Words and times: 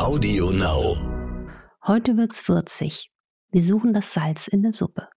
Audio 0.00 0.50
Now. 0.50 0.96
Heute 1.86 2.16
wird's 2.16 2.48
würzig. 2.48 3.10
Wir 3.50 3.62
suchen 3.62 3.92
das 3.92 4.14
Salz 4.14 4.48
in 4.48 4.62
der 4.62 4.72
Suppe. 4.72 5.08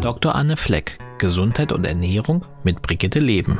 Dr. 0.00 0.36
Anne 0.36 0.56
Fleck, 0.56 0.96
Gesundheit 1.18 1.72
und 1.72 1.84
Ernährung 1.84 2.44
mit 2.62 2.82
Brigitte 2.82 3.18
Leben. 3.18 3.58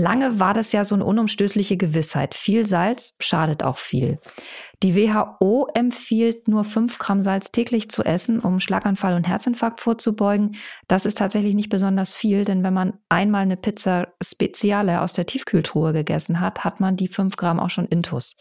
Lange 0.00 0.40
war 0.40 0.54
das 0.54 0.72
ja 0.72 0.84
so 0.84 0.94
eine 0.94 1.04
unumstößliche 1.04 1.76
Gewissheit. 1.76 2.34
Viel 2.34 2.64
Salz 2.64 3.14
schadet 3.20 3.62
auch 3.62 3.76
viel. 3.76 4.18
Die 4.82 4.94
WHO 4.94 5.68
empfiehlt 5.74 6.48
nur 6.48 6.64
5 6.64 6.98
Gramm 6.98 7.20
Salz 7.20 7.52
täglich 7.52 7.90
zu 7.90 8.02
essen, 8.02 8.40
um 8.40 8.60
Schlaganfall 8.60 9.14
und 9.14 9.28
Herzinfarkt 9.28 9.80
vorzubeugen. 9.80 10.56
Das 10.88 11.04
ist 11.04 11.18
tatsächlich 11.18 11.54
nicht 11.54 11.68
besonders 11.68 12.14
viel, 12.14 12.46
denn 12.46 12.62
wenn 12.62 12.72
man 12.72 12.94
einmal 13.10 13.42
eine 13.42 13.58
Pizza 13.58 14.08
Speziale 14.22 15.02
aus 15.02 15.12
der 15.12 15.26
Tiefkühltruhe 15.26 15.92
gegessen 15.92 16.40
hat, 16.40 16.64
hat 16.64 16.80
man 16.80 16.96
die 16.96 17.08
5 17.08 17.36
Gramm 17.36 17.60
auch 17.60 17.70
schon 17.70 17.86
intus. 17.86 18.38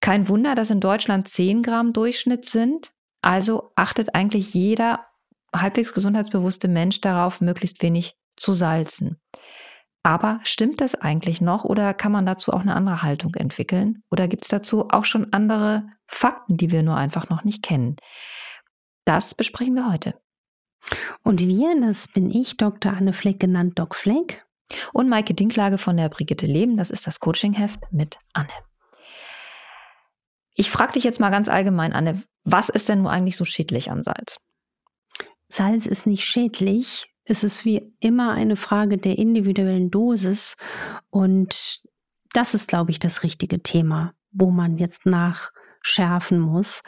Kein 0.00 0.28
Wunder, 0.28 0.56
dass 0.56 0.70
in 0.70 0.80
Deutschland 0.80 1.28
10 1.28 1.62
Gramm 1.62 1.92
Durchschnitt 1.92 2.44
sind. 2.44 2.90
Also 3.22 3.70
achtet 3.76 4.16
eigentlich 4.16 4.52
jeder 4.52 5.06
halbwegs 5.54 5.94
gesundheitsbewusste 5.94 6.66
Mensch 6.66 7.00
darauf, 7.00 7.40
möglichst 7.40 7.82
wenig 7.82 8.16
zu 8.36 8.52
salzen. 8.52 9.20
Aber 10.06 10.38
stimmt 10.44 10.80
das 10.80 10.94
eigentlich 10.94 11.40
noch 11.40 11.64
oder 11.64 11.92
kann 11.92 12.12
man 12.12 12.24
dazu 12.24 12.52
auch 12.52 12.60
eine 12.60 12.76
andere 12.76 13.02
Haltung 13.02 13.34
entwickeln? 13.34 14.04
Oder 14.08 14.28
gibt 14.28 14.44
es 14.44 14.48
dazu 14.48 14.88
auch 14.90 15.04
schon 15.04 15.32
andere 15.32 15.88
Fakten, 16.06 16.56
die 16.56 16.70
wir 16.70 16.84
nur 16.84 16.96
einfach 16.96 17.28
noch 17.28 17.42
nicht 17.42 17.64
kennen? 17.64 17.96
Das 19.04 19.34
besprechen 19.34 19.74
wir 19.74 19.90
heute. 19.90 20.14
Und 21.24 21.40
wir, 21.40 21.74
das 21.80 22.06
bin 22.06 22.30
ich, 22.30 22.56
Dr. 22.56 22.92
Anne 22.92 23.14
Fleck, 23.14 23.40
genannt 23.40 23.80
Doc 23.80 23.96
Fleck. 23.96 24.46
Und 24.92 25.08
Maike 25.08 25.34
Dinklage 25.34 25.76
von 25.76 25.96
der 25.96 26.08
Brigitte 26.08 26.46
Leben, 26.46 26.76
das 26.76 26.90
ist 26.90 27.08
das 27.08 27.18
Coachingheft 27.18 27.80
mit 27.90 28.20
Anne. 28.32 28.52
Ich 30.54 30.70
frage 30.70 30.92
dich 30.92 31.02
jetzt 31.02 31.18
mal 31.18 31.30
ganz 31.30 31.48
allgemein, 31.48 31.92
Anne, 31.92 32.22
was 32.44 32.68
ist 32.68 32.88
denn 32.88 32.98
nun 32.98 33.08
eigentlich 33.08 33.36
so 33.36 33.44
schädlich 33.44 33.90
am 33.90 34.04
Salz? 34.04 34.38
Salz 35.48 35.84
ist 35.84 36.06
nicht 36.06 36.24
schädlich, 36.24 37.08
es 37.26 37.44
ist 37.44 37.64
wie 37.64 37.92
immer 38.00 38.32
eine 38.32 38.56
Frage 38.56 38.98
der 38.98 39.18
individuellen 39.18 39.90
Dosis. 39.90 40.56
Und 41.10 41.82
das 42.32 42.54
ist, 42.54 42.68
glaube 42.68 42.92
ich, 42.92 42.98
das 42.98 43.22
richtige 43.22 43.62
Thema, 43.62 44.14
wo 44.30 44.50
man 44.50 44.78
jetzt 44.78 45.06
nachschärfen 45.06 46.38
muss. 46.38 46.82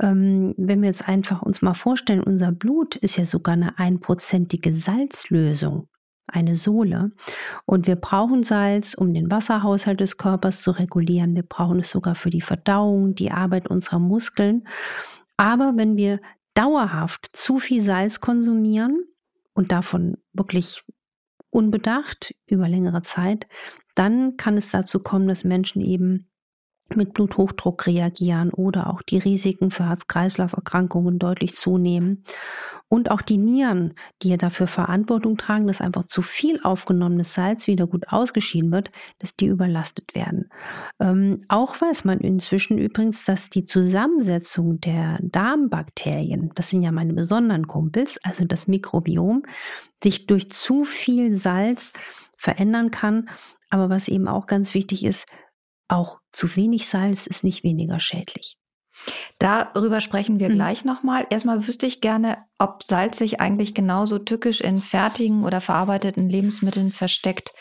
Ähm, 0.00 0.54
wenn 0.56 0.80
wir 0.80 0.88
jetzt 0.88 1.08
einfach 1.08 1.42
uns 1.42 1.62
mal 1.62 1.74
vorstellen, 1.74 2.22
unser 2.22 2.52
Blut 2.52 2.96
ist 2.96 3.16
ja 3.16 3.26
sogar 3.26 3.54
eine 3.54 3.78
einprozentige 3.78 4.74
Salzlösung 4.74 5.88
eine 6.26 6.56
Sohle. 6.56 7.12
Und 7.66 7.86
wir 7.86 7.96
brauchen 7.96 8.42
Salz, 8.42 8.94
um 8.94 9.12
den 9.12 9.30
Wasserhaushalt 9.30 10.00
des 10.00 10.16
Körpers 10.16 10.62
zu 10.62 10.70
regulieren. 10.70 11.34
Wir 11.34 11.42
brauchen 11.42 11.80
es 11.80 11.90
sogar 11.90 12.14
für 12.14 12.30
die 12.30 12.40
Verdauung, 12.40 13.14
die 13.14 13.30
Arbeit 13.30 13.68
unserer 13.68 13.98
Muskeln. 13.98 14.66
Aber 15.36 15.74
wenn 15.76 15.96
wir 15.96 16.20
dauerhaft 16.54 17.28
zu 17.32 17.58
viel 17.58 17.82
Salz 17.82 18.20
konsumieren, 18.20 19.04
und 19.54 19.72
davon 19.72 20.16
wirklich 20.32 20.82
unbedacht 21.50 22.34
über 22.46 22.68
längere 22.68 23.02
Zeit, 23.02 23.46
dann 23.94 24.36
kann 24.36 24.56
es 24.56 24.70
dazu 24.70 25.00
kommen, 25.00 25.28
dass 25.28 25.44
Menschen 25.44 25.82
eben 25.82 26.31
mit 26.96 27.14
Bluthochdruck 27.14 27.86
reagieren 27.86 28.50
oder 28.50 28.90
auch 28.90 29.02
die 29.02 29.18
Risiken 29.18 29.70
für 29.70 29.88
Herz-Kreislauf-Erkrankungen 29.88 31.18
deutlich 31.18 31.56
zunehmen. 31.56 32.24
Und 32.88 33.10
auch 33.10 33.22
die 33.22 33.38
Nieren, 33.38 33.94
die 34.20 34.28
ja 34.28 34.36
dafür 34.36 34.66
Verantwortung 34.66 35.38
tragen, 35.38 35.66
dass 35.66 35.80
einfach 35.80 36.04
zu 36.04 36.20
viel 36.20 36.60
aufgenommenes 36.62 37.32
Salz 37.32 37.66
wieder 37.66 37.86
gut 37.86 38.08
ausgeschieden 38.08 38.70
wird, 38.70 38.90
dass 39.18 39.34
die 39.34 39.46
überlastet 39.46 40.14
werden. 40.14 40.50
Ähm, 41.00 41.46
auch 41.48 41.80
weiß 41.80 42.04
man 42.04 42.20
inzwischen 42.20 42.76
übrigens, 42.76 43.24
dass 43.24 43.48
die 43.48 43.64
Zusammensetzung 43.64 44.78
der 44.80 45.18
Darmbakterien, 45.22 46.50
das 46.54 46.68
sind 46.68 46.82
ja 46.82 46.92
meine 46.92 47.14
besonderen 47.14 47.66
Kumpels, 47.66 48.18
also 48.24 48.44
das 48.44 48.68
Mikrobiom, 48.68 49.42
sich 50.02 50.26
durch 50.26 50.50
zu 50.50 50.84
viel 50.84 51.34
Salz 51.34 51.94
verändern 52.36 52.90
kann. 52.90 53.30
Aber 53.70 53.88
was 53.88 54.08
eben 54.08 54.28
auch 54.28 54.46
ganz 54.46 54.74
wichtig 54.74 55.02
ist, 55.02 55.24
auch 55.92 56.18
zu 56.32 56.56
wenig 56.56 56.88
Salz 56.88 57.26
ist 57.26 57.44
nicht 57.44 57.62
weniger 57.62 58.00
schädlich. 58.00 58.56
Darüber 59.38 60.00
sprechen 60.00 60.38
wir 60.38 60.48
hm. 60.48 60.54
gleich 60.54 60.84
nochmal. 60.84 61.26
Erstmal 61.30 61.66
wüsste 61.66 61.86
ich 61.86 62.00
gerne, 62.00 62.38
ob 62.58 62.82
Salz 62.82 63.18
sich 63.18 63.40
eigentlich 63.40 63.74
genauso 63.74 64.18
tückisch 64.18 64.60
in 64.60 64.80
fertigen 64.80 65.44
oder 65.44 65.60
verarbeiteten 65.60 66.28
Lebensmitteln 66.28 66.90
versteckt 66.90 67.52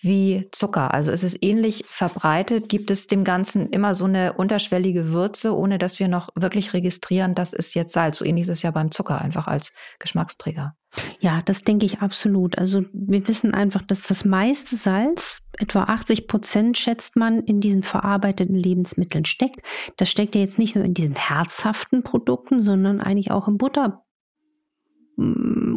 wie 0.00 0.48
Zucker. 0.52 0.92
Also 0.92 1.10
ist 1.10 1.24
es 1.24 1.36
ähnlich 1.40 1.84
verbreitet? 1.86 2.68
Gibt 2.68 2.90
es 2.90 3.06
dem 3.06 3.24
Ganzen 3.24 3.70
immer 3.70 3.94
so 3.94 4.04
eine 4.04 4.34
unterschwellige 4.34 5.10
Würze, 5.10 5.56
ohne 5.56 5.78
dass 5.78 5.98
wir 5.98 6.08
noch 6.08 6.28
wirklich 6.34 6.72
registrieren, 6.72 7.34
das 7.34 7.52
ist 7.52 7.74
jetzt 7.74 7.92
Salz? 7.92 8.18
So 8.18 8.24
ähnlich 8.24 8.44
ist 8.44 8.50
es 8.50 8.62
ja 8.62 8.70
beim 8.70 8.90
Zucker 8.90 9.20
einfach 9.20 9.46
als 9.46 9.72
Geschmacksträger. 9.98 10.74
Ja, 11.20 11.42
das 11.42 11.62
denke 11.62 11.86
ich 11.86 12.00
absolut. 12.00 12.58
Also 12.58 12.84
wir 12.92 13.26
wissen 13.26 13.54
einfach, 13.54 13.82
dass 13.82 14.02
das 14.02 14.24
meiste 14.24 14.76
Salz, 14.76 15.40
etwa 15.58 15.84
80 15.84 16.28
Prozent 16.28 16.78
schätzt 16.78 17.16
man, 17.16 17.40
in 17.40 17.60
diesen 17.60 17.82
verarbeiteten 17.82 18.54
Lebensmitteln 18.54 19.24
steckt. 19.24 19.60
Das 19.96 20.10
steckt 20.10 20.34
ja 20.34 20.40
jetzt 20.40 20.58
nicht 20.58 20.76
nur 20.76 20.84
in 20.84 20.94
diesen 20.94 21.16
herzhaften 21.16 22.02
Produkten, 22.02 22.62
sondern 22.62 23.00
eigentlich 23.00 23.30
auch 23.30 23.48
im 23.48 23.58
Butter, 23.58 24.03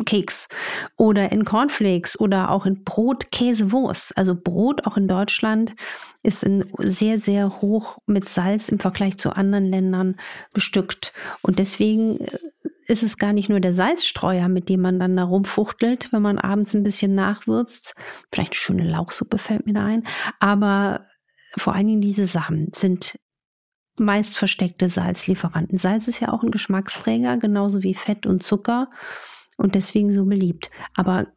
Keks 0.05 0.47
oder 0.95 1.31
in 1.31 1.45
Cornflakes 1.45 2.19
oder 2.19 2.49
auch 2.49 2.65
in 2.65 2.83
Brot, 2.83 3.31
Käse, 3.31 3.71
Wurst. 3.71 4.17
Also 4.17 4.35
Brot 4.35 4.85
auch 4.87 4.97
in 4.97 5.07
Deutschland 5.07 5.75
ist 6.23 6.43
in 6.43 6.65
sehr, 6.79 7.19
sehr 7.19 7.61
hoch 7.61 7.97
mit 8.05 8.27
Salz 8.27 8.69
im 8.69 8.79
Vergleich 8.79 9.17
zu 9.17 9.35
anderen 9.35 9.65
Ländern 9.65 10.15
bestückt. 10.53 11.13
Und 11.41 11.59
deswegen 11.59 12.19
äh, 12.19 12.37
ist 12.87 13.03
es 13.03 13.17
gar 13.17 13.33
nicht 13.33 13.49
nur 13.49 13.59
der 13.59 13.73
Salzstreuer, 13.73 14.47
mit 14.47 14.69
dem 14.69 14.81
man 14.81 14.99
dann 14.99 15.17
da 15.17 15.23
rumfuchtelt, 15.23 16.11
wenn 16.13 16.21
man 16.21 16.39
abends 16.39 16.73
ein 16.73 16.83
bisschen 16.83 17.13
nachwürzt. 17.13 17.93
Vielleicht 18.31 18.53
eine 18.53 18.59
schöne 18.59 18.83
Lauchsuppe 18.89 19.37
fällt 19.37 19.65
mir 19.65 19.73
da 19.73 19.85
ein. 19.85 20.07
Aber 20.39 21.05
vor 21.57 21.75
allen 21.75 21.87
Dingen 21.87 22.01
diese 22.01 22.27
Sachen 22.27 22.69
sind 22.73 23.19
meist 23.99 24.37
versteckte 24.37 24.89
Salzlieferanten. 24.89 25.77
Salz 25.77 26.07
ist 26.07 26.19
ja 26.19 26.31
auch 26.31 26.43
ein 26.43 26.51
Geschmacksträger, 26.51 27.37
genauso 27.37 27.83
wie 27.83 27.93
Fett 27.93 28.25
und 28.25 28.43
Zucker 28.43 28.89
und 29.57 29.75
deswegen 29.75 30.11
so 30.11 30.25
beliebt. 30.25 30.69
Aber 30.95 31.27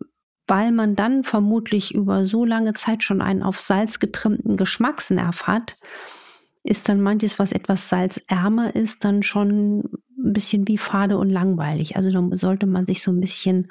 weil 0.47 0.72
man 0.72 0.97
dann 0.97 1.22
vermutlich 1.25 1.94
über 1.94 2.26
so 2.26 2.44
lange 2.44 2.75
Zeit 2.75 3.04
schon 3.04 3.22
einen 3.22 3.43
auf 3.43 3.60
Salz 3.60 3.98
getrimmten 3.98 4.56
Geschmacksnerv 4.56 5.44
hat, 5.44 5.76
ist 6.62 6.88
dann 6.88 7.00
manches, 7.00 7.38
was 7.38 7.53
etwas 7.53 7.88
salzärmer 7.88 8.75
ist, 8.75 9.04
dann 9.04 9.22
schon 9.22 9.78
ein 10.19 10.32
bisschen 10.32 10.69
wie 10.69 10.77
fade 10.77 11.16
und 11.16 11.31
langweilig. 11.31 11.97
Also 11.97 12.10
da 12.10 12.37
sollte 12.37 12.66
man 12.66 12.87
sich 12.87 13.03
so 13.03 13.10
ein 13.10 13.21
bisschen 13.21 13.71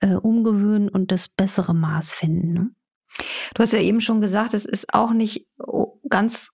äh, 0.00 0.14
umgewöhnen 0.14 0.88
und 0.88 1.12
das 1.12 1.28
bessere 1.28 1.74
Maß 1.74 2.12
finden. 2.12 2.52
Ne? 2.52 2.70
Du 3.54 3.62
hast 3.62 3.72
ja 3.72 3.80
eben 3.80 4.00
schon 4.00 4.20
gesagt, 4.20 4.54
es 4.54 4.64
ist 4.64 4.94
auch 4.94 5.12
nicht 5.12 5.46
ganz 6.08 6.50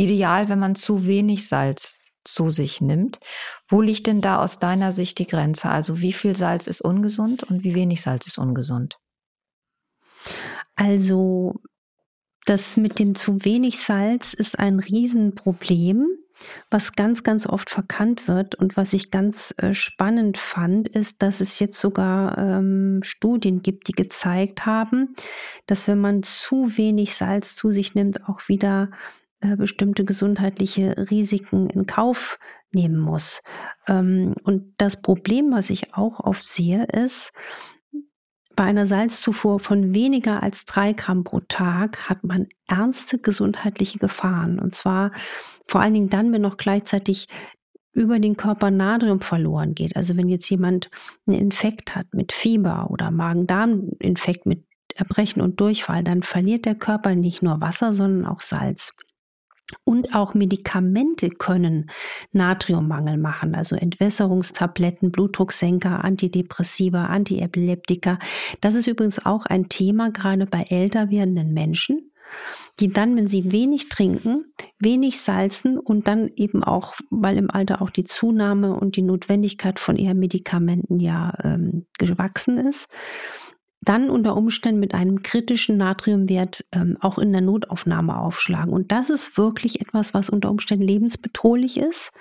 ideal, 0.00 0.48
wenn 0.48 0.58
man 0.58 0.74
zu 0.74 1.06
wenig 1.06 1.46
Salz 1.46 1.96
zu 2.24 2.50
sich 2.50 2.80
nimmt. 2.80 3.18
Wo 3.68 3.80
liegt 3.80 4.06
denn 4.06 4.20
da 4.20 4.42
aus 4.42 4.58
deiner 4.58 4.92
Sicht 4.92 5.18
die 5.18 5.26
Grenze? 5.26 5.68
Also 5.70 6.00
wie 6.00 6.12
viel 6.12 6.34
Salz 6.34 6.66
ist 6.66 6.80
ungesund 6.80 7.44
und 7.44 7.64
wie 7.64 7.74
wenig 7.74 8.02
Salz 8.02 8.26
ist 8.26 8.38
ungesund? 8.38 8.98
Also 10.74 11.60
das 12.46 12.76
mit 12.76 12.98
dem 12.98 13.14
zu 13.14 13.44
wenig 13.44 13.80
Salz 13.80 14.34
ist 14.34 14.58
ein 14.58 14.80
Riesenproblem. 14.80 16.06
Was 16.70 16.92
ganz, 16.92 17.22
ganz 17.22 17.46
oft 17.46 17.68
verkannt 17.68 18.26
wird 18.26 18.54
und 18.54 18.74
was 18.76 18.94
ich 18.94 19.10
ganz 19.10 19.52
äh, 19.58 19.74
spannend 19.74 20.38
fand, 20.38 20.88
ist, 20.88 21.22
dass 21.22 21.42
es 21.42 21.58
jetzt 21.58 21.78
sogar 21.78 22.38
ähm, 22.38 23.00
Studien 23.02 23.60
gibt, 23.60 23.88
die 23.88 23.92
gezeigt 23.92 24.64
haben, 24.64 25.14
dass 25.66 25.86
wenn 25.86 26.00
man 26.00 26.22
zu 26.22 26.78
wenig 26.78 27.14
Salz 27.14 27.56
zu 27.56 27.70
sich 27.70 27.94
nimmt, 27.94 28.26
auch 28.26 28.48
wieder 28.48 28.90
bestimmte 29.56 30.04
gesundheitliche 30.04 31.10
Risiken 31.10 31.70
in 31.70 31.86
Kauf 31.86 32.38
nehmen 32.72 32.98
muss. 32.98 33.42
Ähm, 33.88 34.34
und 34.44 34.74
das 34.76 35.00
Problem, 35.00 35.52
was 35.52 35.70
ich 35.70 35.94
auch 35.94 36.20
oft 36.20 36.46
sehe, 36.46 36.84
ist, 36.84 37.32
bei 38.56 38.64
einer 38.64 38.86
Salzzufuhr 38.86 39.58
von 39.58 39.94
weniger 39.94 40.42
als 40.42 40.66
drei 40.66 40.92
Gramm 40.92 41.24
pro 41.24 41.40
Tag 41.40 42.10
hat 42.10 42.24
man 42.24 42.46
ernste 42.68 43.18
gesundheitliche 43.18 43.98
Gefahren. 43.98 44.58
Und 44.58 44.74
zwar 44.74 45.12
vor 45.66 45.80
allen 45.80 45.94
Dingen 45.94 46.10
dann, 46.10 46.30
wenn 46.32 46.42
noch 46.42 46.58
gleichzeitig 46.58 47.28
über 47.92 48.18
den 48.18 48.36
Körper 48.36 48.70
Natrium 48.70 49.20
verloren 49.20 49.74
geht. 49.74 49.96
Also 49.96 50.16
wenn 50.16 50.28
jetzt 50.28 50.48
jemand 50.50 50.90
einen 51.26 51.38
Infekt 51.38 51.96
hat 51.96 52.12
mit 52.12 52.32
Fieber 52.32 52.90
oder 52.90 53.10
Magen-Darm-Infekt 53.10 54.46
mit 54.46 54.64
Erbrechen 54.94 55.40
und 55.40 55.58
Durchfall, 55.60 56.04
dann 56.04 56.22
verliert 56.22 56.66
der 56.66 56.74
Körper 56.74 57.14
nicht 57.14 57.42
nur 57.42 57.60
Wasser, 57.60 57.94
sondern 57.94 58.26
auch 58.26 58.40
Salz. 58.40 58.92
Und 59.84 60.14
auch 60.14 60.34
Medikamente 60.34 61.30
können 61.30 61.90
Natriummangel 62.32 63.16
machen, 63.16 63.54
also 63.54 63.76
Entwässerungstabletten, 63.76 65.10
Blutdrucksenker, 65.10 66.04
Antidepressiva, 66.04 67.06
Antiepileptika. 67.06 68.18
Das 68.60 68.74
ist 68.74 68.86
übrigens 68.86 69.24
auch 69.24 69.46
ein 69.46 69.68
Thema, 69.68 70.10
gerade 70.10 70.46
bei 70.46 70.62
älter 70.62 71.10
werdenden 71.10 71.52
Menschen, 71.52 72.10
die 72.78 72.92
dann, 72.92 73.16
wenn 73.16 73.28
sie 73.28 73.52
wenig 73.52 73.88
trinken, 73.88 74.44
wenig 74.78 75.20
salzen 75.20 75.78
und 75.78 76.08
dann 76.08 76.30
eben 76.36 76.62
auch, 76.62 76.94
weil 77.10 77.36
im 77.36 77.50
Alter 77.50 77.82
auch 77.82 77.90
die 77.90 78.04
Zunahme 78.04 78.74
und 78.74 78.96
die 78.96 79.02
Notwendigkeit 79.02 79.78
von 79.78 79.96
eher 79.96 80.14
Medikamenten 80.14 81.00
ja 81.00 81.34
ähm, 81.42 81.86
gewachsen 81.98 82.58
ist, 82.58 82.88
dann 83.82 84.10
unter 84.10 84.36
Umständen 84.36 84.80
mit 84.80 84.92
einem 84.94 85.22
kritischen 85.22 85.78
Natriumwert 85.78 86.64
ähm, 86.72 86.98
auch 87.00 87.18
in 87.18 87.32
der 87.32 87.40
Notaufnahme 87.40 88.18
aufschlagen. 88.18 88.72
Und 88.72 88.92
das 88.92 89.08
ist 89.08 89.38
wirklich 89.38 89.80
etwas, 89.80 90.12
was 90.12 90.28
unter 90.28 90.50
Umständen 90.50 90.84
lebensbedrohlich 90.84 91.78
ist, 91.78 92.12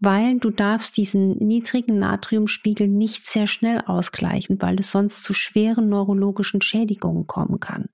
weil 0.00 0.38
du 0.38 0.50
darfst 0.50 0.96
diesen 0.96 1.38
niedrigen 1.38 1.98
Natriumspiegel 1.98 2.88
nicht 2.88 3.26
sehr 3.26 3.46
schnell 3.46 3.80
ausgleichen, 3.86 4.60
weil 4.60 4.80
es 4.80 4.90
sonst 4.90 5.22
zu 5.22 5.32
schweren 5.32 5.88
neurologischen 5.88 6.60
Schädigungen 6.60 7.26
kommen 7.26 7.58
kann. 7.58 7.88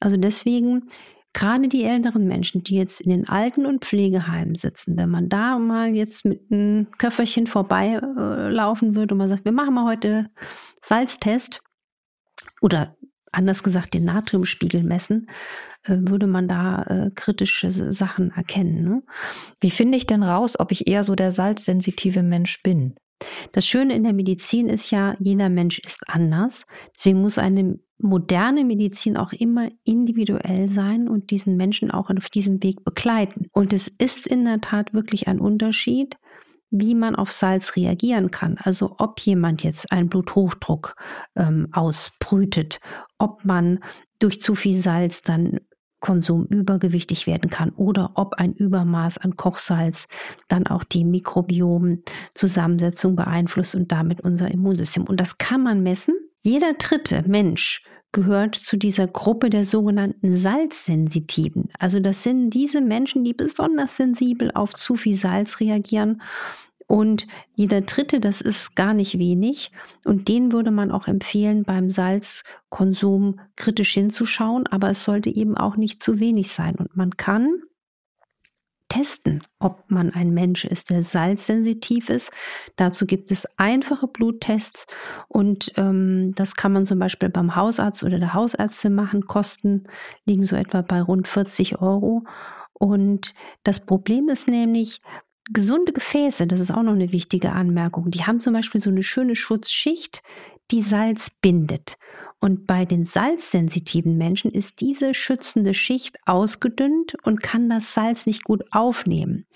Also 0.00 0.16
deswegen 0.16 0.88
gerade 1.32 1.68
die 1.68 1.84
älteren 1.84 2.26
Menschen, 2.26 2.64
die 2.64 2.74
jetzt 2.74 3.00
in 3.00 3.10
den 3.10 3.28
Alten- 3.28 3.66
und 3.66 3.84
Pflegeheimen 3.84 4.56
sitzen, 4.56 4.96
wenn 4.96 5.10
man 5.10 5.28
da 5.28 5.58
mal 5.58 5.94
jetzt 5.94 6.24
mit 6.24 6.50
einem 6.50 6.88
Köfferchen 6.98 7.46
vorbeilaufen 7.46 8.92
äh, 8.92 8.94
würde 8.96 9.14
und 9.14 9.18
man 9.18 9.28
sagt, 9.28 9.44
wir 9.44 9.52
machen 9.52 9.74
mal 9.74 9.86
heute 9.86 10.28
Salztest, 10.80 11.62
oder 12.62 12.96
anders 13.32 13.62
gesagt 13.62 13.94
den 13.94 14.04
Natriumspiegel 14.04 14.82
messen, 14.82 15.28
äh, 15.84 15.96
würde 15.98 16.26
man 16.26 16.48
da 16.48 16.82
äh, 16.82 17.10
kritische 17.14 17.92
Sachen 17.92 18.30
erkennen. 18.30 18.84
Ne? 18.84 19.02
Wie 19.60 19.70
finde 19.70 19.98
ich 19.98 20.06
denn 20.06 20.22
raus, 20.22 20.58
ob 20.58 20.70
ich 20.70 20.86
eher 20.86 21.02
so 21.02 21.14
der 21.14 21.32
salzsensitive 21.32 22.22
Mensch 22.22 22.62
bin? 22.62 22.94
Das 23.52 23.66
Schöne 23.66 23.94
in 23.94 24.04
der 24.04 24.12
Medizin 24.12 24.68
ist 24.68 24.90
ja, 24.90 25.16
jeder 25.20 25.48
Mensch 25.48 25.78
ist 25.78 26.00
anders. 26.08 26.66
Deswegen 26.96 27.20
muss 27.20 27.38
eine 27.38 27.78
moderne 27.98 28.64
Medizin 28.64 29.16
auch 29.16 29.32
immer 29.32 29.70
individuell 29.84 30.68
sein 30.68 31.08
und 31.08 31.30
diesen 31.30 31.56
Menschen 31.56 31.90
auch 31.92 32.10
auf 32.10 32.28
diesem 32.28 32.62
Weg 32.62 32.84
begleiten. 32.84 33.46
Und 33.52 33.72
es 33.72 33.86
ist 33.86 34.26
in 34.26 34.44
der 34.44 34.60
Tat 34.60 34.92
wirklich 34.92 35.28
ein 35.28 35.38
Unterschied, 35.38 36.16
wie 36.72 36.96
man 36.96 37.14
auf 37.14 37.30
Salz 37.30 37.76
reagieren 37.76 38.30
kann. 38.30 38.56
Also 38.58 38.96
ob 38.98 39.20
jemand 39.20 39.62
jetzt 39.62 39.92
einen 39.92 40.08
Bluthochdruck 40.08 40.96
ähm, 41.36 41.68
ausbrütet, 41.70 42.80
ob 43.18 43.44
man 43.44 43.80
durch 44.18 44.40
zu 44.42 44.54
viel 44.54 44.80
Salz 44.80 45.20
dann 45.22 45.60
Konsum 46.00 46.46
übergewichtig 46.46 47.28
werden 47.28 47.48
kann 47.48 47.70
oder 47.70 48.12
ob 48.16 48.34
ein 48.34 48.54
Übermaß 48.54 49.18
an 49.18 49.36
Kochsalz 49.36 50.08
dann 50.48 50.66
auch 50.66 50.82
die 50.82 51.04
Mikrobiomzusammensetzung 51.04 53.14
beeinflusst 53.14 53.76
und 53.76 53.92
damit 53.92 54.22
unser 54.22 54.50
Immunsystem. 54.50 55.04
Und 55.04 55.20
das 55.20 55.38
kann 55.38 55.62
man 55.62 55.82
messen. 55.82 56.14
Jeder 56.42 56.72
dritte 56.72 57.22
Mensch 57.28 57.84
gehört 58.12 58.54
zu 58.54 58.76
dieser 58.76 59.06
Gruppe 59.06 59.50
der 59.50 59.64
sogenannten 59.64 60.32
Salzsensitiven. 60.32 61.70
Also 61.78 61.98
das 61.98 62.22
sind 62.22 62.50
diese 62.50 62.80
Menschen, 62.80 63.24
die 63.24 63.34
besonders 63.34 63.96
sensibel 63.96 64.50
auf 64.52 64.74
zu 64.74 64.96
viel 64.96 65.14
Salz 65.14 65.60
reagieren. 65.60 66.22
Und 66.86 67.26
jeder 67.54 67.80
dritte, 67.80 68.20
das 68.20 68.42
ist 68.42 68.76
gar 68.76 68.92
nicht 68.92 69.18
wenig. 69.18 69.72
Und 70.04 70.28
den 70.28 70.52
würde 70.52 70.70
man 70.70 70.90
auch 70.90 71.08
empfehlen, 71.08 71.62
beim 71.64 71.88
Salzkonsum 71.88 73.40
kritisch 73.56 73.94
hinzuschauen. 73.94 74.66
Aber 74.66 74.90
es 74.90 75.02
sollte 75.02 75.30
eben 75.30 75.56
auch 75.56 75.76
nicht 75.76 76.02
zu 76.02 76.20
wenig 76.20 76.50
sein. 76.50 76.74
Und 76.74 76.94
man 76.94 77.16
kann 77.16 77.62
testen, 78.92 79.42
ob 79.58 79.90
man 79.90 80.10
ein 80.10 80.34
Mensch 80.34 80.66
ist, 80.66 80.90
der 80.90 81.02
salzsensitiv 81.02 82.10
ist. 82.10 82.30
Dazu 82.76 83.06
gibt 83.06 83.30
es 83.30 83.46
einfache 83.56 84.06
Bluttests 84.06 84.86
und 85.28 85.72
ähm, 85.78 86.34
das 86.34 86.56
kann 86.56 86.74
man 86.74 86.84
zum 86.84 86.98
Beispiel 86.98 87.30
beim 87.30 87.56
Hausarzt 87.56 88.04
oder 88.04 88.18
der 88.18 88.34
Hausärztin 88.34 88.94
machen. 88.94 89.26
Kosten 89.26 89.84
liegen 90.26 90.44
so 90.44 90.56
etwa 90.56 90.82
bei 90.82 91.00
rund 91.00 91.26
40 91.26 91.80
Euro. 91.80 92.24
Und 92.74 93.34
das 93.64 93.80
Problem 93.80 94.28
ist 94.28 94.46
nämlich, 94.46 95.00
gesunde 95.50 95.94
Gefäße, 95.94 96.46
das 96.46 96.60
ist 96.60 96.70
auch 96.70 96.82
noch 96.82 96.92
eine 96.92 97.12
wichtige 97.12 97.52
Anmerkung, 97.52 98.10
die 98.10 98.24
haben 98.24 98.40
zum 98.40 98.52
Beispiel 98.52 98.82
so 98.82 98.90
eine 98.90 99.02
schöne 99.02 99.36
Schutzschicht, 99.36 100.22
die 100.70 100.82
Salz 100.82 101.30
bindet. 101.30 101.96
Und 102.44 102.66
bei 102.66 102.84
den 102.84 103.06
salzsensitiven 103.06 104.18
Menschen 104.18 104.50
ist 104.50 104.80
diese 104.80 105.14
schützende 105.14 105.74
Schicht 105.74 106.18
ausgedünnt 106.26 107.14
und 107.22 107.40
kann 107.40 107.68
das 107.68 107.94
Salz 107.94 108.26
nicht 108.26 108.42
gut 108.42 108.64
aufnehmen. 108.72 109.46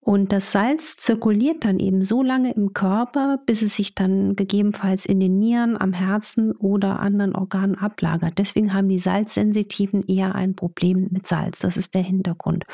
Und 0.00 0.32
das 0.32 0.50
Salz 0.50 0.96
zirkuliert 0.96 1.66
dann 1.66 1.78
eben 1.78 2.00
so 2.00 2.22
lange 2.22 2.52
im 2.52 2.72
Körper, 2.72 3.40
bis 3.44 3.60
es 3.60 3.76
sich 3.76 3.94
dann 3.94 4.36
gegebenenfalls 4.36 5.04
in 5.04 5.20
den 5.20 5.38
Nieren, 5.38 5.78
am 5.78 5.92
Herzen 5.92 6.52
oder 6.52 7.00
anderen 7.00 7.34
Organen 7.34 7.74
ablagert. 7.74 8.38
Deswegen 8.38 8.72
haben 8.72 8.88
die 8.88 8.98
Salzsensitiven 8.98 10.02
eher 10.02 10.34
ein 10.34 10.56
Problem 10.56 11.08
mit 11.10 11.26
Salz. 11.26 11.58
Das 11.58 11.76
ist 11.76 11.94
der 11.94 12.02
Hintergrund. 12.02 12.64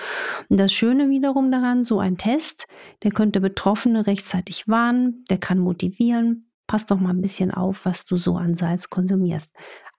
Und 0.49 0.61
das 0.61 0.73
Schöne 0.73 1.11
wiederum 1.11 1.51
daran, 1.51 1.83
so 1.83 1.99
ein 1.99 2.17
Test, 2.17 2.69
der 3.03 3.11
könnte 3.11 3.41
Betroffene 3.41 4.07
rechtzeitig 4.07 4.69
warnen, 4.69 5.25
der 5.29 5.39
kann 5.39 5.59
motivieren, 5.59 6.50
pass 6.71 6.87
doch 6.87 7.01
mal 7.01 7.11
ein 7.11 7.21
bisschen 7.21 7.51
auf, 7.51 7.85
was 7.85 8.05
du 8.05 8.17
so 8.17 8.37
an 8.37 8.57
Salz 8.57 8.91
konsumierst. 8.91 9.51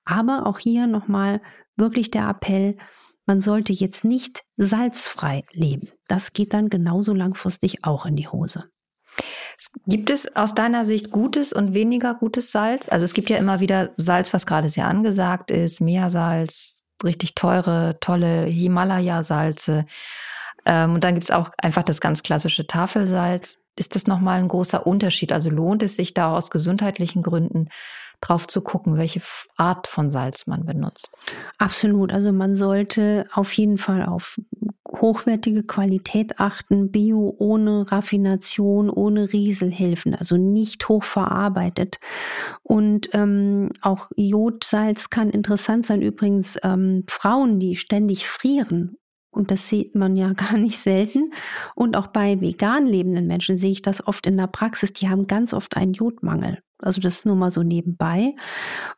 Aber 0.06 0.47
auch 0.47 0.57
hier 0.57 0.88
nochmal 0.88 1.41
wirklich 1.75 2.12
der 2.12 2.29
Appell, 2.29 2.77
man 3.25 3.41
sollte 3.41 3.73
jetzt 3.73 4.06
nicht 4.06 4.45
salzfrei 4.56 5.44
leben. 5.51 5.89
Das 6.07 6.31
geht 6.31 6.53
dann 6.53 6.69
genauso 6.69 7.13
langfristig 7.13 7.83
auch 7.83 8.06
in 8.06 8.15
die 8.15 8.29
Hose. 8.29 8.69
Gibt 9.85 10.09
es 10.09 10.33
aus 10.33 10.56
deiner 10.56 10.85
Sicht 10.85 11.12
gutes 11.12 11.51
und 11.51 11.73
weniger 11.73 12.15
gutes 12.15 12.53
Salz? 12.53 12.88
Also 12.88 13.03
es 13.03 13.13
gibt 13.13 13.29
ja 13.29 13.35
immer 13.35 13.59
wieder 13.59 13.89
Salz, 13.97 14.33
was 14.33 14.45
gerade 14.45 14.69
sehr 14.69 14.88
angesagt 14.88 15.51
ist, 15.51 15.81
Meersalz, 15.81 16.85
richtig 17.03 17.35
teure, 17.35 17.97
tolle 18.00 18.45
Himalaya-Salze. 18.45 19.88
Ähm, 20.65 20.94
und 20.94 21.03
dann 21.03 21.15
gibt 21.15 21.25
es 21.25 21.31
auch 21.31 21.50
einfach 21.57 21.83
das 21.83 22.00
ganz 22.00 22.24
klassische 22.24 22.65
Tafelsalz 22.65 23.60
ist 23.77 23.95
das 23.95 24.07
nochmal 24.07 24.39
ein 24.39 24.47
großer 24.47 24.85
Unterschied. 24.85 25.31
Also 25.31 25.50
lohnt 25.50 25.83
es 25.83 25.95
sich 25.95 26.13
da 26.13 26.35
aus 26.35 26.50
gesundheitlichen 26.50 27.23
Gründen 27.23 27.69
drauf 28.21 28.47
zu 28.47 28.62
gucken, 28.62 28.97
welche 28.97 29.21
Art 29.57 29.88
von 29.88 30.12
Salz 30.12 30.45
man 30.47 30.65
benutzt. 30.65 31.09
Absolut. 31.57 32.13
Also 32.13 32.31
man 32.31 32.53
sollte 32.53 33.25
auf 33.33 33.51
jeden 33.53 33.77
Fall 33.77 34.06
auf 34.06 34.39
hochwertige 35.01 35.63
Qualität 35.63 36.39
achten, 36.39 36.91
Bio 36.91 37.35
ohne 37.39 37.91
Raffination, 37.91 38.89
ohne 38.89 39.31
Rieselhilfen, 39.34 40.13
also 40.13 40.38
nicht 40.38 40.88
hochverarbeitet. 40.88 42.00
Und 42.62 43.10
ähm, 43.13 43.72
auch 43.81 44.10
Jodsalz 44.15 45.10
kann 45.10 45.31
interessant 45.31 45.86
sein. 45.86 46.01
Übrigens 46.01 46.57
ähm, 46.62 47.05
Frauen, 47.07 47.60
die 47.60 47.75
ständig 47.75 48.27
frieren 48.27 48.98
und 49.31 49.50
das 49.50 49.67
sieht 49.67 49.95
man 49.95 50.15
ja 50.15 50.33
gar 50.35 50.57
nicht 50.57 50.77
selten. 50.77 51.33
Und 51.75 51.97
auch 51.97 52.07
bei 52.07 52.39
vegan 52.39 52.85
lebenden 52.85 53.27
Menschen 53.27 53.57
sehe 53.57 53.71
ich 53.71 53.81
das 53.81 54.05
oft 54.05 54.27
in 54.27 54.38
der 54.38 54.47
Praxis. 54.47 54.93
Die 54.93 55.09
haben 55.09 55.27
ganz 55.27 55.53
oft 55.53 55.75
einen 55.77 55.93
Jodmangel. 55.93 56.61
Also 56.79 57.01
das 57.01 57.25
nur 57.25 57.35
mal 57.35 57.51
so 57.51 57.63
nebenbei. 57.63 58.35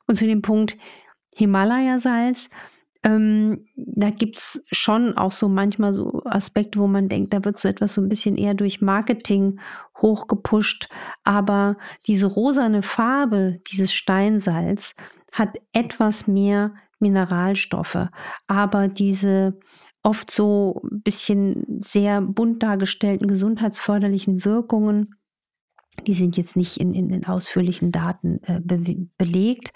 Und 0.07 0.15
zu 0.15 0.25
dem 0.25 0.41
Punkt 0.41 0.77
Himalaya-Salz, 1.35 2.49
ähm, 3.03 3.65
da 3.75 4.09
gibt 4.11 4.37
es 4.37 4.63
schon 4.71 5.17
auch 5.17 5.33
so 5.33 5.49
manchmal 5.49 5.93
so 5.93 6.21
Aspekte, 6.25 6.79
wo 6.79 6.87
man 6.87 7.09
denkt, 7.09 7.33
da 7.33 7.43
wird 7.43 7.59
so 7.59 7.67
etwas 7.67 7.93
so 7.93 8.01
ein 8.01 8.07
bisschen 8.07 8.37
eher 8.37 8.53
durch 8.53 8.81
Marketing 8.81 9.59
hochgepusht. 10.01 10.89
Aber 11.23 11.77
diese 12.07 12.27
rosane 12.27 12.81
Farbe, 12.81 13.59
dieses 13.71 13.93
Steinsalz, 13.93 14.95
hat 15.33 15.57
etwas 15.73 16.27
mehr 16.27 16.73
Mineralstoffe. 17.03 18.07
Aber 18.48 18.88
diese 18.88 19.60
oft 20.01 20.31
so 20.31 20.81
ein 20.91 21.01
bisschen 21.01 21.65
sehr 21.79 22.22
bunt 22.22 22.63
dargestellten 22.63 23.27
gesundheitsförderlichen 23.27 24.43
Wirkungen, 24.43 25.15
die 26.07 26.13
sind 26.13 26.38
jetzt 26.38 26.55
nicht 26.55 26.77
in, 26.77 26.93
in 26.93 27.10
den 27.10 27.25
ausführlichen 27.25 27.91
Daten 27.91 28.41
äh, 28.43 28.60
be 28.60 29.07
belegt, 29.17 29.72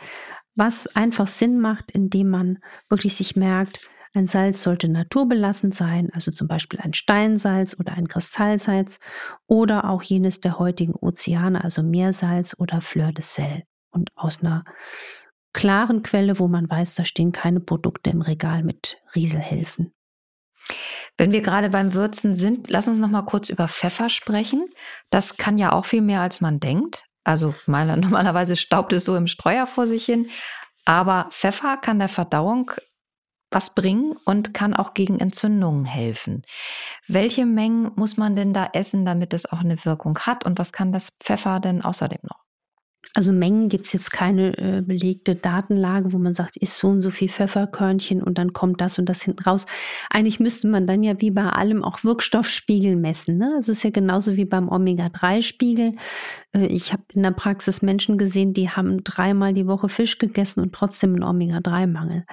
was 0.55 0.87
einfach 0.95 1.27
Sinn 1.27 1.59
macht, 1.59 1.91
indem 1.91 2.29
man 2.29 2.59
wirklich 2.89 3.15
sich 3.15 3.35
merkt, 3.35 3.89
ein 4.13 4.25
Salz 4.25 4.63
sollte 4.63 4.89
naturbelassen 4.89 5.71
sein, 5.71 6.09
also 6.11 6.31
zum 6.31 6.47
Beispiel 6.47 6.79
ein 6.79 6.93
Steinsalz 6.93 7.75
oder 7.79 7.93
ein 7.93 8.07
Kristallsalz 8.07 8.99
oder 9.45 9.89
auch 9.89 10.01
jenes 10.01 10.39
der 10.39 10.57
heutigen 10.57 10.95
Ozeane, 10.95 11.63
also 11.63 11.83
Meersalz 11.83 12.55
oder 12.57 12.81
Fleur 12.81 13.11
de 13.11 13.23
Sel. 13.23 13.63
Und 13.91 14.09
aus 14.15 14.41
einer 14.41 14.65
klaren 15.57 16.03
Quelle, 16.03 16.37
wo 16.37 16.47
man 16.47 16.69
weiß, 16.69 16.93
da 16.93 17.03
stehen 17.03 17.31
keine 17.31 17.59
Produkte 17.59 18.11
im 18.11 18.21
Regal 18.21 18.61
mit 18.61 19.01
Rieselhilfen. 19.15 19.91
Wenn 21.17 21.31
wir 21.31 21.41
gerade 21.41 21.71
beim 21.71 21.95
Würzen 21.95 22.35
sind, 22.35 22.69
lass 22.69 22.87
uns 22.87 22.99
noch 22.99 23.09
mal 23.09 23.23
kurz 23.23 23.49
über 23.49 23.67
Pfeffer 23.67 24.09
sprechen. 24.09 24.69
Das 25.09 25.35
kann 25.35 25.57
ja 25.57 25.71
auch 25.71 25.85
viel 25.85 26.03
mehr, 26.03 26.21
als 26.21 26.41
man 26.41 26.59
denkt. 26.59 27.05
Also 27.23 27.55
normalerweise 27.65 28.55
staubt 28.55 28.93
es 28.93 29.03
so 29.03 29.15
im 29.15 29.25
Streuer 29.25 29.65
vor 29.65 29.87
sich 29.87 30.05
hin. 30.05 30.29
Aber 30.85 31.27
Pfeffer 31.31 31.77
kann 31.77 31.97
der 31.97 32.09
Verdauung 32.09 32.71
was 33.49 33.73
bringen 33.73 34.15
und 34.25 34.53
kann 34.53 34.75
auch 34.75 34.93
gegen 34.93 35.19
Entzündungen 35.19 35.85
helfen. 35.85 36.43
Welche 37.07 37.47
Mengen 37.47 37.91
muss 37.95 38.15
man 38.15 38.35
denn 38.35 38.53
da 38.53 38.69
essen, 38.73 39.05
damit 39.05 39.33
es 39.33 39.47
auch 39.47 39.61
eine 39.61 39.83
Wirkung 39.85 40.19
hat? 40.19 40.45
Und 40.45 40.59
was 40.59 40.71
kann 40.71 40.91
das 40.91 41.09
Pfeffer 41.19 41.59
denn 41.59 41.81
außerdem 41.81 42.19
noch? 42.21 42.46
Also 43.13 43.31
Mengen 43.31 43.69
gibt 43.69 43.87
es 43.87 43.93
jetzt 43.93 44.11
keine 44.11 44.57
äh, 44.57 44.81
belegte 44.81 45.35
Datenlage, 45.35 46.13
wo 46.13 46.17
man 46.17 46.33
sagt, 46.33 46.57
ist 46.57 46.77
so 46.77 46.89
und 46.89 47.01
so 47.01 47.09
viel 47.09 47.29
Pfefferkörnchen 47.29 48.21
und 48.21 48.37
dann 48.37 48.53
kommt 48.53 48.81
das 48.81 48.99
und 48.99 49.07
das 49.07 49.21
hinten 49.21 49.43
raus. 49.43 49.65
Eigentlich 50.11 50.39
müsste 50.39 50.67
man 50.67 50.87
dann 50.87 51.03
ja 51.03 51.19
wie 51.19 51.31
bei 51.31 51.49
allem 51.49 51.83
auch 51.83 52.03
Wirkstoffspiegel 52.03 52.95
messen. 52.95 53.37
Ne? 53.37 53.53
Also 53.55 53.71
es 53.71 53.79
ist 53.79 53.83
ja 53.83 53.89
genauso 53.91 54.35
wie 54.35 54.45
beim 54.45 54.69
Omega-3-Spiegel. 54.69 55.95
Äh, 56.53 56.67
ich 56.67 56.91
habe 56.91 57.03
in 57.13 57.23
der 57.23 57.31
Praxis 57.31 57.81
Menschen 57.81 58.17
gesehen, 58.17 58.53
die 58.53 58.69
haben 58.69 59.03
dreimal 59.03 59.53
die 59.53 59.67
Woche 59.67 59.89
Fisch 59.89 60.17
gegessen 60.17 60.61
und 60.61 60.73
trotzdem 60.73 61.13
einen 61.13 61.23
Omega-3-Mangel. 61.23 62.25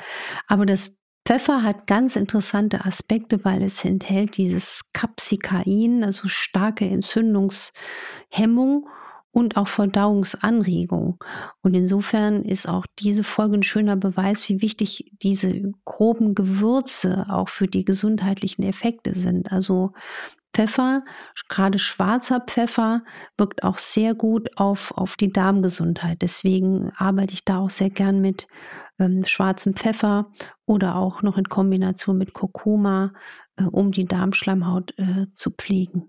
Aber 0.48 0.66
das 0.66 0.92
Pfeffer 1.26 1.62
hat 1.62 1.86
ganz 1.86 2.16
interessante 2.16 2.84
Aspekte, 2.84 3.44
weil 3.44 3.62
es 3.62 3.84
enthält 3.84 4.36
dieses 4.36 4.82
Capsicain, 4.92 6.04
also 6.04 6.28
starke 6.28 6.84
Entzündungshemmung 6.84 8.88
und 9.34 9.56
auch 9.56 9.66
Verdauungsanregung. 9.66 11.18
Und 11.60 11.74
insofern 11.74 12.44
ist 12.44 12.68
auch 12.68 12.86
diese 13.00 13.24
Folge 13.24 13.58
ein 13.58 13.62
schöner 13.64 13.96
Beweis, 13.96 14.48
wie 14.48 14.62
wichtig 14.62 15.10
diese 15.22 15.72
groben 15.84 16.36
Gewürze 16.36 17.26
auch 17.28 17.48
für 17.48 17.66
die 17.66 17.84
gesundheitlichen 17.84 18.62
Effekte 18.62 19.14
sind. 19.16 19.50
Also 19.50 19.92
Pfeffer, 20.54 21.02
gerade 21.48 21.80
schwarzer 21.80 22.40
Pfeffer, 22.46 23.02
wirkt 23.36 23.64
auch 23.64 23.78
sehr 23.78 24.14
gut 24.14 24.56
auf, 24.56 24.92
auf 24.96 25.16
die 25.16 25.32
Darmgesundheit. 25.32 26.22
Deswegen 26.22 26.92
arbeite 26.96 27.34
ich 27.34 27.44
da 27.44 27.58
auch 27.58 27.70
sehr 27.70 27.90
gern 27.90 28.20
mit 28.20 28.46
ähm, 29.00 29.24
schwarzem 29.24 29.74
Pfeffer 29.74 30.30
oder 30.64 30.94
auch 30.94 31.22
noch 31.22 31.36
in 31.38 31.48
Kombination 31.48 32.18
mit 32.18 32.34
Kurkuma, 32.34 33.12
äh, 33.56 33.64
um 33.64 33.90
die 33.90 34.04
Darmschleimhaut 34.04 34.96
äh, 34.96 35.26
zu 35.34 35.50
pflegen. 35.50 36.08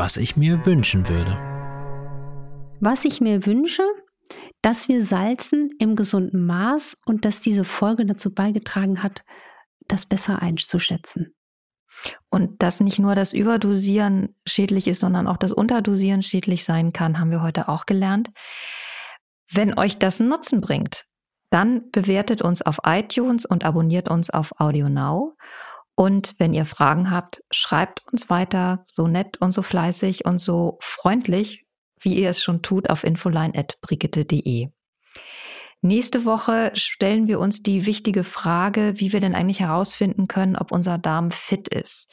Was 0.00 0.16
ich 0.16 0.34
mir 0.34 0.64
wünschen 0.64 1.10
würde. 1.10 1.36
Was 2.80 3.04
ich 3.04 3.20
mir 3.20 3.44
wünsche, 3.44 3.82
dass 4.62 4.88
wir 4.88 5.04
salzen 5.04 5.72
im 5.78 5.94
gesunden 5.94 6.46
Maß 6.46 6.96
und 7.04 7.26
dass 7.26 7.42
diese 7.42 7.64
Folge 7.64 8.06
dazu 8.06 8.32
beigetragen 8.32 9.02
hat, 9.02 9.26
das 9.88 10.06
besser 10.06 10.40
einzuschätzen. 10.40 11.34
Und 12.30 12.62
dass 12.62 12.80
nicht 12.80 12.98
nur 12.98 13.14
das 13.14 13.34
Überdosieren 13.34 14.34
schädlich 14.46 14.86
ist, 14.86 15.00
sondern 15.00 15.26
auch 15.26 15.36
das 15.36 15.52
Unterdosieren 15.52 16.22
schädlich 16.22 16.64
sein 16.64 16.94
kann, 16.94 17.18
haben 17.18 17.30
wir 17.30 17.42
heute 17.42 17.68
auch 17.68 17.84
gelernt. 17.84 18.30
Wenn 19.52 19.78
euch 19.78 19.98
das 19.98 20.18
Nutzen 20.18 20.62
bringt, 20.62 21.04
dann 21.50 21.90
bewertet 21.90 22.40
uns 22.40 22.62
auf 22.62 22.78
iTunes 22.86 23.44
und 23.44 23.66
abonniert 23.66 24.08
uns 24.08 24.30
auf 24.30 24.58
Audio 24.58 24.88
Now. 24.88 25.34
Und 26.00 26.36
wenn 26.38 26.54
ihr 26.54 26.64
Fragen 26.64 27.10
habt, 27.10 27.44
schreibt 27.50 28.10
uns 28.10 28.30
weiter 28.30 28.86
so 28.86 29.06
nett 29.06 29.36
und 29.36 29.52
so 29.52 29.60
fleißig 29.60 30.24
und 30.24 30.38
so 30.38 30.78
freundlich, 30.80 31.66
wie 32.00 32.14
ihr 32.14 32.30
es 32.30 32.42
schon 32.42 32.62
tut, 32.62 32.88
auf 32.88 33.04
infoline.brigitte.de. 33.04 34.70
Nächste 35.82 36.24
Woche 36.24 36.70
stellen 36.72 37.28
wir 37.28 37.38
uns 37.38 37.62
die 37.62 37.84
wichtige 37.84 38.24
Frage, 38.24 38.94
wie 38.96 39.12
wir 39.12 39.20
denn 39.20 39.34
eigentlich 39.34 39.60
herausfinden 39.60 40.26
können, 40.26 40.56
ob 40.56 40.72
unser 40.72 40.96
Darm 40.96 41.32
fit 41.32 41.68
ist. 41.68 42.10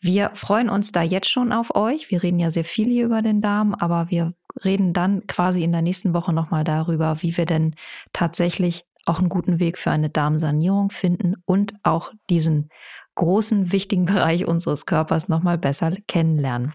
Wir 0.00 0.30
freuen 0.32 0.70
uns 0.70 0.90
da 0.90 1.02
jetzt 1.02 1.28
schon 1.28 1.52
auf 1.52 1.76
euch. 1.76 2.10
Wir 2.10 2.22
reden 2.22 2.38
ja 2.38 2.50
sehr 2.50 2.64
viel 2.64 2.88
hier 2.88 3.04
über 3.04 3.20
den 3.20 3.42
Darm, 3.42 3.74
aber 3.74 4.08
wir 4.08 4.32
reden 4.64 4.94
dann 4.94 5.26
quasi 5.26 5.62
in 5.62 5.72
der 5.72 5.82
nächsten 5.82 6.14
Woche 6.14 6.32
nochmal 6.32 6.64
darüber, 6.64 7.20
wie 7.20 7.36
wir 7.36 7.44
denn 7.44 7.74
tatsächlich 8.14 8.86
auch 9.04 9.18
einen 9.18 9.28
guten 9.28 9.58
Weg 9.58 9.78
für 9.78 9.90
eine 9.90 10.10
Darmsanierung 10.10 10.90
finden 10.90 11.34
und 11.44 11.74
auch 11.82 12.12
diesen 12.30 12.70
großen, 13.14 13.72
wichtigen 13.72 14.06
Bereich 14.06 14.46
unseres 14.46 14.86
Körpers 14.86 15.28
nochmal 15.28 15.58
besser 15.58 15.92
kennenlernen. 16.06 16.74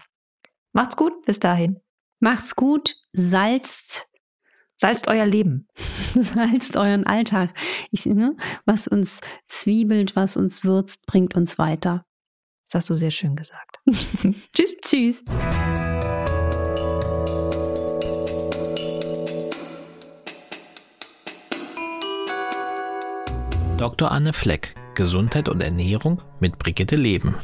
Macht's 0.72 0.96
gut, 0.96 1.24
bis 1.24 1.38
dahin. 1.38 1.80
Macht's 2.20 2.56
gut, 2.56 2.96
salzt. 3.12 4.08
Salzt 4.76 5.08
euer 5.08 5.26
Leben. 5.26 5.66
salzt 6.14 6.76
euren 6.76 7.04
Alltag. 7.04 7.52
Ich, 7.90 8.06
ne, 8.06 8.36
was 8.64 8.86
uns 8.86 9.20
zwiebelt, 9.48 10.14
was 10.14 10.36
uns 10.36 10.64
würzt, 10.64 11.04
bringt 11.06 11.34
uns 11.34 11.58
weiter. 11.58 12.04
Das 12.66 12.80
hast 12.80 12.90
du 12.90 12.94
sehr 12.94 13.10
schön 13.10 13.34
gesagt. 13.34 13.78
Tschüss. 13.86 14.76
Tschüss. 14.84 15.24
Dr. 23.78 24.10
Anne 24.10 24.32
Fleck 24.32 24.74
Gesundheit 24.98 25.48
und 25.48 25.60
Ernährung 25.60 26.22
mit 26.40 26.58
Brigitte 26.58 26.96
Leben. 26.96 27.36